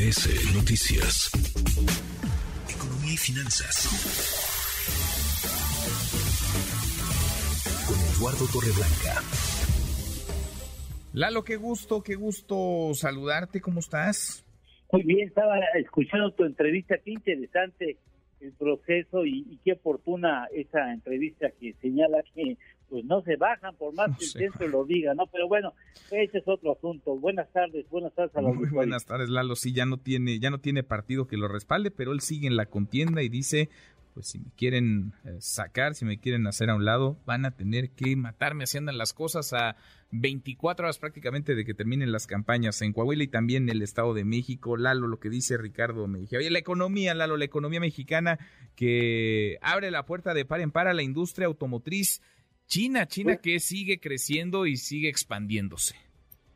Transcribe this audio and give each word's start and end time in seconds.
MBS 0.00 0.54
Noticias. 0.54 1.30
Economía 2.74 3.12
y 3.12 3.16
finanzas. 3.18 3.86
Con 7.86 7.98
Eduardo 8.16 8.46
Torreblanca. 8.50 9.20
Lalo, 11.12 11.44
qué 11.44 11.56
gusto, 11.56 12.02
qué 12.02 12.14
gusto 12.14 12.92
saludarte. 12.94 13.60
¿Cómo 13.60 13.80
estás? 13.80 14.42
Muy 14.90 15.02
bien, 15.02 15.28
estaba 15.28 15.58
escuchando 15.78 16.32
tu 16.32 16.44
entrevista. 16.44 16.96
Qué 17.04 17.10
interesante 17.10 17.98
el 18.40 18.52
proceso 18.52 19.24
y, 19.24 19.46
y 19.50 19.58
qué 19.64 19.72
oportuna 19.72 20.46
esa 20.52 20.92
entrevista 20.92 21.50
que 21.60 21.74
señala 21.80 22.22
que 22.34 22.56
pues 22.90 23.04
no 23.04 23.22
se 23.22 23.36
bajan 23.36 23.76
por 23.76 23.94
más 23.94 24.16
que 24.18 24.24
el 24.24 24.30
centro 24.30 24.68
lo 24.68 24.84
diga, 24.84 25.14
¿no? 25.14 25.26
Pero 25.28 25.46
bueno, 25.46 25.72
ese 26.10 26.38
es 26.38 26.48
otro 26.48 26.72
asunto. 26.72 27.16
Buenas 27.16 27.50
tardes, 27.52 27.88
buenas 27.88 28.12
tardes 28.14 28.34
a 28.34 28.42
los 28.42 28.56
Muy 28.56 28.68
buenas 28.68 29.06
tardes, 29.06 29.28
Lalo. 29.28 29.54
Sí, 29.54 29.72
ya 29.72 29.86
no 29.86 29.96
tiene, 29.96 30.40
ya 30.40 30.50
no 30.50 30.58
tiene 30.58 30.82
partido 30.82 31.26
que 31.26 31.36
lo 31.36 31.46
respalde, 31.46 31.92
pero 31.92 32.12
él 32.12 32.20
sigue 32.20 32.48
en 32.48 32.56
la 32.56 32.66
contienda 32.66 33.22
y 33.22 33.28
dice, 33.28 33.70
pues 34.20 34.28
si 34.32 34.38
me 34.38 34.50
quieren 34.54 35.14
eh, 35.24 35.36
sacar, 35.38 35.94
si 35.94 36.04
me 36.04 36.18
quieren 36.18 36.46
hacer 36.46 36.68
a 36.68 36.74
un 36.74 36.84
lado, 36.84 37.18
van 37.24 37.46
a 37.46 37.56
tener 37.56 37.88
que 37.92 38.14
matarme. 38.16 38.64
Así 38.64 38.76
andan 38.76 38.98
las 38.98 39.14
cosas 39.14 39.54
a 39.54 39.76
24 40.10 40.84
horas 40.84 40.98
prácticamente 40.98 41.54
de 41.54 41.64
que 41.64 41.72
terminen 41.72 42.12
las 42.12 42.26
campañas 42.26 42.82
en 42.82 42.92
Coahuila 42.92 43.24
y 43.24 43.28
también 43.28 43.62
en 43.62 43.76
el 43.76 43.80
Estado 43.80 44.12
de 44.12 44.26
México. 44.26 44.76
Lalo, 44.76 45.06
lo 45.06 45.18
que 45.20 45.30
dice 45.30 45.56
Ricardo 45.56 46.06
me 46.06 46.18
dije, 46.18 46.36
oye, 46.36 46.50
la 46.50 46.58
economía, 46.58 47.14
Lalo, 47.14 47.38
la 47.38 47.46
economía 47.46 47.80
mexicana 47.80 48.38
que 48.76 49.56
abre 49.62 49.90
la 49.90 50.04
puerta 50.04 50.34
de 50.34 50.44
par 50.44 50.60
en 50.60 50.70
par 50.70 50.86
a 50.86 50.92
la 50.92 51.02
industria 51.02 51.46
automotriz 51.46 52.20
China, 52.66 53.06
China 53.06 53.32
pues 53.32 53.40
que 53.40 53.58
sigue 53.58 54.00
creciendo 54.00 54.66
y 54.66 54.76
sigue 54.76 55.08
expandiéndose. 55.08 55.94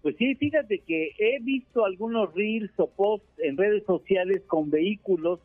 Pues 0.00 0.16
sí, 0.16 0.34
fíjate 0.34 0.78
que 0.78 1.10
he 1.18 1.40
visto 1.42 1.84
algunos 1.84 2.32
reels 2.34 2.72
o 2.78 2.88
posts 2.90 3.28
en 3.36 3.58
redes 3.58 3.84
sociales 3.84 4.40
con 4.46 4.70
vehículos 4.70 5.40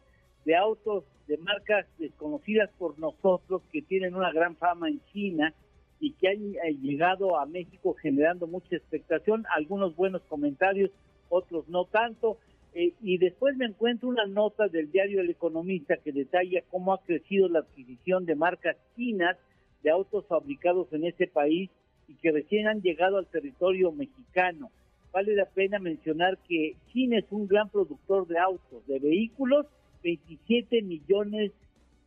de 0.45 0.55
autos 0.55 1.03
de 1.27 1.37
marcas 1.37 1.87
desconocidas 1.97 2.69
por 2.77 2.97
nosotros 2.99 3.63
que 3.71 3.81
tienen 3.81 4.15
una 4.15 4.31
gran 4.31 4.55
fama 4.55 4.89
en 4.89 5.01
China 5.11 5.53
y 5.99 6.11
que 6.13 6.29
han 6.29 6.55
eh, 6.55 6.77
llegado 6.81 7.39
a 7.39 7.45
México 7.45 7.95
generando 7.99 8.47
mucha 8.47 8.75
expectación, 8.75 9.45
algunos 9.55 9.95
buenos 9.95 10.21
comentarios, 10.23 10.91
otros 11.29 11.67
no 11.67 11.85
tanto. 11.85 12.37
Eh, 12.73 12.93
y 13.01 13.17
después 13.17 13.55
me 13.55 13.65
encuentro 13.65 14.09
una 14.09 14.25
nota 14.25 14.67
del 14.67 14.91
diario 14.91 15.21
El 15.21 15.29
Economista 15.29 15.97
que 15.97 16.11
detalla 16.11 16.61
cómo 16.69 16.93
ha 16.93 17.01
crecido 17.01 17.47
la 17.47 17.59
adquisición 17.59 18.25
de 18.25 18.35
marcas 18.35 18.75
chinas 18.95 19.37
de 19.81 19.89
autos 19.89 20.25
fabricados 20.27 20.91
en 20.91 21.05
ese 21.05 21.27
país 21.27 21.69
y 22.07 22.15
que 22.15 22.31
recién 22.31 22.67
han 22.67 22.81
llegado 22.81 23.17
al 23.17 23.27
territorio 23.27 23.91
mexicano. 23.91 24.69
Vale 25.11 25.33
la 25.35 25.45
pena 25.45 25.79
mencionar 25.79 26.37
que 26.47 26.75
China 26.91 27.17
es 27.17 27.25
un 27.31 27.47
gran 27.47 27.69
productor 27.69 28.27
de 28.27 28.37
autos, 28.37 28.85
de 28.85 28.99
vehículos, 28.99 29.65
27 30.05 30.83
millones 30.83 31.51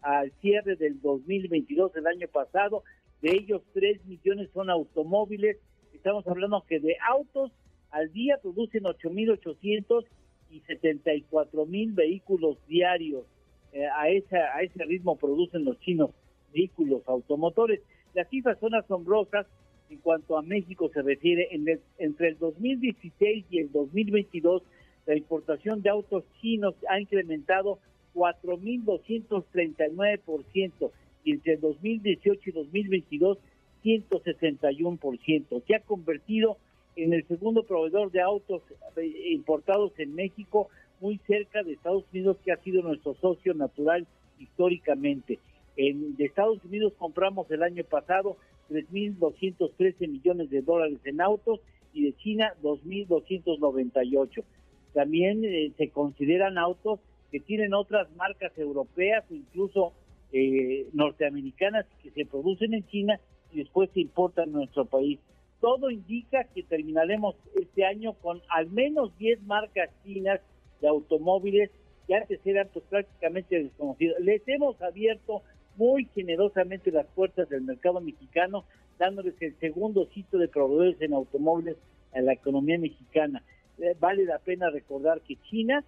al 0.03 0.31
cierre 0.41 0.77
del 0.77 1.01
2022, 1.01 1.97
el 1.97 2.07
año 2.07 2.29
pasado, 2.29 2.85
de 3.21 3.33
ellos 3.33 3.63
3 3.75 4.05
millones 4.07 4.49
son 4.55 4.71
automóviles, 4.71 5.57
estamos 5.93 6.25
hablando 6.29 6.65
que 6.69 6.79
de 6.79 6.97
autos 7.09 7.51
al 7.91 8.13
día 8.13 8.39
producen 8.41 8.85
8.800 8.85 10.05
y 10.51 10.61
74.000 10.61 11.95
vehículos 11.95 12.57
diarios. 12.69 13.25
Eh, 13.73 13.85
a, 13.87 14.09
esa, 14.09 14.37
a 14.55 14.63
ese 14.63 14.85
ritmo 14.85 15.17
producen 15.17 15.65
los 15.65 15.79
chinos 15.81 16.11
vehículos 16.53 17.03
automotores. 17.07 17.81
Las 18.15 18.29
cifras 18.29 18.59
son 18.61 18.77
asombrosas 18.77 19.47
en 19.91 19.99
cuanto 19.99 20.39
a 20.39 20.43
México 20.43 20.89
se 20.95 21.03
refiere. 21.03 21.49
En 21.51 21.67
entre 21.99 22.29
el 22.29 22.39
2016 22.39 23.47
y 23.51 23.59
el 23.59 23.73
2022, 23.73 24.63
la 25.09 25.17
importación 25.17 25.81
de 25.81 25.89
autos 25.89 26.23
chinos 26.39 26.75
ha 26.87 27.01
incrementado 27.01 27.79
4.239% 28.15 30.91
y 31.25 31.33
entre 31.33 31.55
el 31.55 31.61
2018 31.61 32.41
y 32.45 32.53
2022, 32.53 33.39
161%. 33.83 35.63
Se 35.67 35.75
ha 35.75 35.81
convertido 35.81 36.59
en 36.95 37.15
el 37.15 37.27
segundo 37.27 37.63
proveedor 37.63 38.13
de 38.13 38.21
autos 38.21 38.61
eh, 38.97 39.33
importados 39.33 39.99
en 39.99 40.15
México, 40.15 40.69
muy 41.01 41.19
cerca 41.27 41.63
de 41.63 41.73
Estados 41.73 42.05
Unidos, 42.13 42.37
que 42.45 42.53
ha 42.53 42.59
sido 42.59 42.83
nuestro 42.83 43.15
socio 43.15 43.55
natural 43.55 44.07
históricamente. 44.39 45.39
En, 45.79 46.17
de 46.17 46.27
Estados 46.27 46.63
Unidos 46.67 46.93
compramos 46.99 47.51
el 47.51 47.63
año 47.63 47.83
pasado 47.85 48.37
3.213 48.69 50.07
millones 50.07 50.51
de 50.51 50.61
dólares 50.61 50.99
en 51.05 51.23
autos 51.23 51.61
y 51.95 52.05
de 52.05 52.15
China 52.19 52.53
2.298. 52.63 54.45
También 54.93 55.45
eh, 55.45 55.73
se 55.77 55.91
consideran 55.91 56.59
autos 56.59 57.01
que 57.31 57.41
tienen 57.41 57.75
otras 57.75 58.11
marcas 58.17 58.57
europeas 58.59 59.25
o 59.31 59.35
incluso 59.35 59.93
eh, 60.33 60.87
norteamericanas 60.93 61.87
que 62.03 62.11
se 62.11 62.27
producen 62.27 62.75
en 62.75 62.87
China 62.87 63.21
y 63.53 63.59
después 63.59 63.91
se 63.95 64.01
importan 64.01 64.51
a 64.51 64.59
nuestro 64.59 64.85
país. 64.85 65.19
Todo 65.61 65.91
indica 65.91 66.45
que 66.55 66.63
terminaremos 66.63 67.35
este 67.61 67.85
año 67.85 68.13
con 68.15 68.41
al 68.49 68.71
menos 68.71 69.17
10 69.19 69.43
marcas 69.43 69.91
chinas 70.05 70.41
de 70.81 70.89
automóviles 70.89 71.71
que 72.07 72.15
antes 72.15 72.41
eran 72.45 72.69
pues, 72.73 72.85
prácticamente 72.89 73.63
desconocidas. 73.65 74.21
Les 74.21 74.47
hemos 74.49 74.81
abierto 74.81 75.43
muy 75.77 76.07
generosamente 76.15 76.91
las 76.91 77.07
puertas 77.07 77.49
del 77.49 77.63
mercado 77.63 78.01
mexicano, 78.01 78.65
dándoles 78.99 79.35
el 79.41 79.57
segundo 79.59 80.07
sitio 80.07 80.39
de 80.39 80.49
proveedores 80.49 81.01
en 81.01 81.13
automóviles 81.13 81.77
a 82.13 82.21
la 82.21 82.33
economía 82.33 82.79
mexicana. 82.79 83.43
Eh, 83.79 83.95
vale 83.99 84.25
la 84.25 84.39
pena 84.39 84.71
recordar 84.71 85.21
que 85.23 85.37
China, 85.51 85.85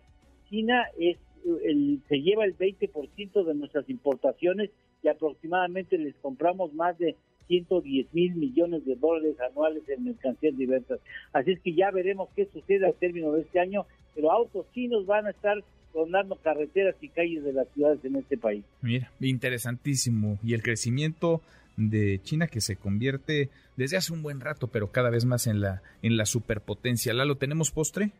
China 0.49 0.85
es 0.99 1.17
el, 1.65 2.01
se 2.09 2.21
lleva 2.21 2.45
el 2.45 2.57
20% 2.57 3.45
de 3.45 3.55
nuestras 3.55 3.89
importaciones 3.89 4.71
y 5.03 5.09
aproximadamente 5.09 5.97
les 5.99 6.15
compramos 6.17 6.73
más 6.75 6.99
de 6.99 7.17
110 7.49 8.15
mil 8.15 8.35
millones 8.37 8.85
de 8.85 8.95
dólares 8.95 9.37
anuales 9.41 9.83
en 9.89 10.05
mercancías 10.05 10.57
diversas. 10.57 11.01
Así 11.33 11.53
es 11.53 11.61
que 11.61 11.75
ya 11.75 11.91
veremos 11.91 12.29
qué 12.37 12.47
sucede 12.47 12.87
al 12.87 12.95
término 12.95 13.33
de 13.33 13.43
este 13.43 13.59
año, 13.59 13.87
pero 14.15 14.31
autos 14.31 14.67
chinos 14.73 15.07
van 15.07 15.27
a 15.27 15.31
estar 15.31 15.57
rondando 15.93 16.37
carreteras 16.37 16.95
y 17.01 17.09
calles 17.09 17.43
de 17.43 17.53
las 17.53 17.69
ciudades 17.71 18.05
en 18.05 18.17
este 18.17 18.39
país. 18.39 18.65
Mira, 18.83 19.11
interesantísimo. 19.21 20.39
Y 20.45 20.55
el 20.55 20.63
crecimiento 20.63 21.41
de 21.89 22.21
China 22.23 22.47
que 22.47 22.61
se 22.61 22.77
convierte 22.77 23.49
desde 23.77 23.97
hace 23.97 24.13
un 24.13 24.23
buen 24.23 24.41
rato, 24.41 24.69
pero 24.69 24.93
cada 24.93 25.11
vez 25.11 25.25
más 25.25 25.47
en 25.47 25.61
la, 25.61 25.83
en 26.03 26.17
la 26.17 26.27
superpotencia. 26.27 27.15
¿La 27.15 27.25
lo 27.25 27.37
tenemos 27.39 27.71
postre? 27.71 28.13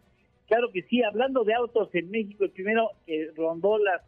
Claro 0.47 0.71
que 0.73 0.83
sí, 0.83 1.03
hablando 1.03 1.45
de 1.45 1.55
autos 1.55 1.95
en 1.95 2.11
México, 2.11 2.45
el 2.45 2.51
primero 2.51 2.91
que 3.07 3.31
rondó 3.37 3.79
las, 3.79 4.03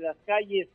las 0.00 0.16
calles 0.26 0.68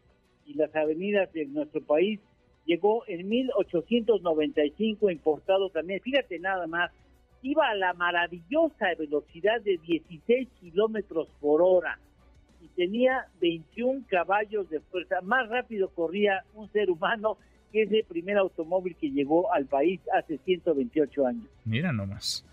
y 0.46 0.53
las 0.53 0.74
avenidas 0.75 1.31
de 1.34 1.46
nuestro 1.46 1.81
país 1.81 2.19
llegó 2.66 3.03
en 3.08 3.28
1895 3.28 5.12
importado 5.12 5.69
también. 5.69 6.00
Fíjate 6.02 6.40
nada 6.40 6.66
más, 6.68 6.92
iba 7.42 7.68
a 7.69 7.75
la 7.75 7.94
maravillosa 7.94 8.88
velocidad 8.98 9.62
de 9.62 9.78
16 9.78 10.48
kilómetros 10.59 11.28
por 11.40 11.62
hora 11.62 12.00
y 12.62 12.68
tenía 12.69 13.28
21 13.42 14.06
caballos 14.08 14.69
de 14.69 14.80
fuerza. 14.80 15.22
Más 15.22 15.50
rápido 15.50 15.90
corría 15.90 16.44
un 16.53 16.72
ser 16.72 16.90
humano 16.90 17.38
que 17.71 17.83
ese 17.83 18.05
primer 18.07 18.37
automóvil 18.37 18.95
que 18.95 19.09
llegó 19.09 19.51
al 19.53 19.65
país 19.65 19.99
hace 20.13 20.37
128 20.37 21.25
años. 21.25 21.47
Mira 21.65 21.91
nomás. 21.91 22.45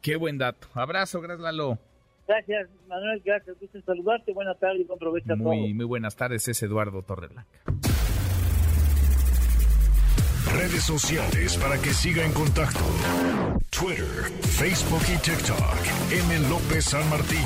Qué 0.00 0.16
buen 0.16 0.38
dato. 0.38 0.68
Abrazo, 0.74 1.20
gracias 1.20 1.42
Lalo. 1.42 1.78
Gracias, 2.26 2.68
Manuel. 2.88 3.20
Gracias. 3.24 3.58
Gusto 3.60 3.80
saludarte. 3.82 4.32
Buenas 4.32 4.58
tardes 4.58 4.80
y 4.80 4.84
buen 4.84 4.98
provecho 4.98 5.32
a 5.32 5.36
muy, 5.36 5.74
Muy 5.74 5.84
buenas 5.84 6.16
tardes. 6.16 6.46
Es 6.48 6.62
Eduardo 6.62 7.02
Torreblanca. 7.02 7.60
Redes 10.52 10.84
sociales 10.84 11.56
para 11.58 11.76
que 11.80 11.90
siga 11.90 12.24
en 12.24 12.32
contacto: 12.32 12.84
Twitter, 13.70 14.30
Facebook 14.40 15.02
y 15.12 15.18
TikTok. 15.18 15.78
M. 16.12 16.48
López 16.48 16.84
San 16.84 17.08
Martín. 17.10 17.44